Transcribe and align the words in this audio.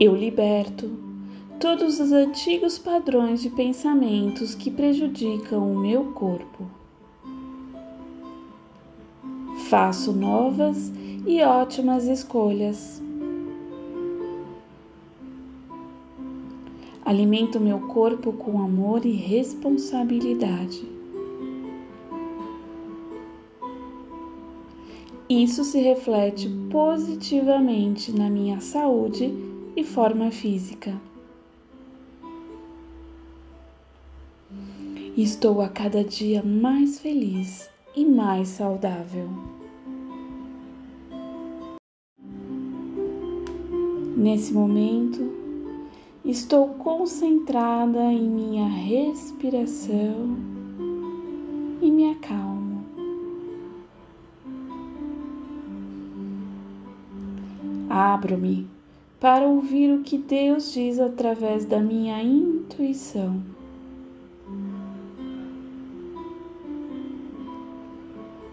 Eu 0.00 0.12
liberto 0.16 0.90
todos 1.60 2.00
os 2.00 2.10
antigos 2.10 2.76
padrões 2.76 3.40
de 3.40 3.48
pensamentos 3.48 4.52
que 4.52 4.68
prejudicam 4.68 5.72
o 5.72 5.78
meu 5.78 6.06
corpo. 6.06 6.64
Faço 9.68 10.12
novas 10.12 10.92
e 11.24 11.40
ótimas 11.42 12.06
escolhas. 12.06 13.00
Alimento 17.04 17.60
meu 17.60 17.78
corpo 17.78 18.32
com 18.32 18.60
amor 18.60 19.06
e 19.06 19.12
responsabilidade. 19.12 20.84
Isso 25.28 25.62
se 25.62 25.80
reflete 25.80 26.48
positivamente 26.68 28.10
na 28.10 28.28
minha 28.28 28.60
saúde 28.60 29.53
e 29.76 29.82
forma 29.82 30.30
física. 30.30 31.00
Estou 35.16 35.60
a 35.60 35.68
cada 35.68 36.02
dia 36.02 36.42
mais 36.42 37.00
feliz 37.00 37.70
e 37.94 38.04
mais 38.04 38.48
saudável. 38.48 39.28
Nesse 44.16 44.52
momento, 44.52 45.30
estou 46.24 46.68
concentrada 46.74 48.00
em 48.12 48.28
minha 48.28 48.66
respiração 48.68 50.36
e 51.80 51.90
me 51.90 52.10
acalmo. 52.10 52.84
Abro-me 57.88 58.68
para 59.24 59.46
ouvir 59.46 59.90
o 59.90 60.02
que 60.02 60.18
Deus 60.18 60.74
diz 60.74 61.00
através 61.00 61.64
da 61.64 61.80
minha 61.80 62.22
intuição. 62.22 63.42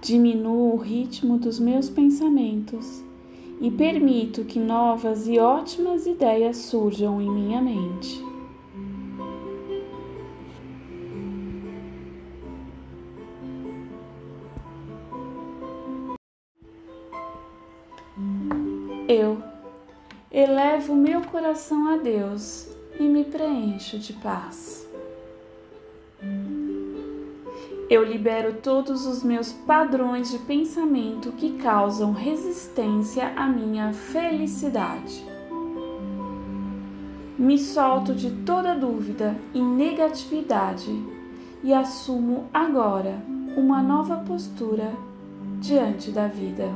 Diminuo 0.00 0.74
o 0.74 0.76
ritmo 0.76 1.36
dos 1.36 1.58
meus 1.58 1.90
pensamentos 1.90 3.02
e 3.60 3.72
permito 3.72 4.44
que 4.44 4.60
novas 4.60 5.26
e 5.26 5.36
ótimas 5.36 6.06
ideias 6.06 6.58
surjam 6.58 7.20
em 7.20 7.28
minha 7.28 7.60
mente. 7.60 8.22
Eu 19.08 19.51
elevo 20.32 20.94
meu 20.94 21.20
coração 21.20 21.88
a 21.88 21.98
Deus 21.98 22.66
e 22.98 23.02
me 23.02 23.22
preencho 23.22 23.98
de 23.98 24.14
paz. 24.14 24.88
Eu 27.90 28.02
libero 28.02 28.54
todos 28.54 29.04
os 29.04 29.22
meus 29.22 29.52
padrões 29.52 30.30
de 30.30 30.38
pensamento 30.38 31.32
que 31.32 31.58
causam 31.58 32.12
resistência 32.12 33.34
à 33.36 33.46
minha 33.46 33.92
felicidade. 33.92 35.22
Me 37.38 37.58
solto 37.58 38.14
de 38.14 38.30
toda 38.30 38.74
dúvida 38.74 39.36
e 39.52 39.60
negatividade 39.60 40.90
e 41.62 41.74
assumo 41.74 42.48
agora 42.54 43.22
uma 43.54 43.82
nova 43.82 44.16
postura 44.16 44.94
diante 45.60 46.10
da 46.10 46.26
vida. 46.26 46.70